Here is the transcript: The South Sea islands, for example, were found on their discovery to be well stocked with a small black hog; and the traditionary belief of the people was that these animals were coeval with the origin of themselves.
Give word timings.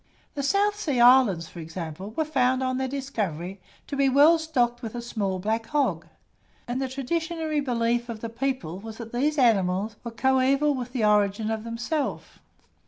The 0.33 0.41
South 0.41 0.79
Sea 0.79 0.99
islands, 0.99 1.47
for 1.47 1.59
example, 1.59 2.09
were 2.09 2.25
found 2.25 2.63
on 2.63 2.77
their 2.79 2.87
discovery 2.87 3.61
to 3.85 3.95
be 3.95 4.09
well 4.09 4.39
stocked 4.39 4.81
with 4.81 4.95
a 4.95 4.99
small 5.03 5.37
black 5.37 5.67
hog; 5.67 6.07
and 6.67 6.81
the 6.81 6.89
traditionary 6.89 7.59
belief 7.59 8.09
of 8.09 8.19
the 8.19 8.27
people 8.29 8.79
was 8.79 8.97
that 8.97 9.13
these 9.13 9.37
animals 9.37 9.97
were 10.03 10.09
coeval 10.09 10.73
with 10.73 10.91
the 10.93 11.05
origin 11.05 11.51
of 11.51 11.63
themselves. 11.63 12.25